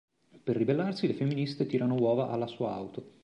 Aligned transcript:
Per 0.43 0.55
ribellarsi, 0.55 1.05
le 1.05 1.13
femministe 1.13 1.67
tirano 1.67 1.93
uova 1.95 2.29
alla 2.29 2.47
sua 2.47 2.73
auto. 2.73 3.19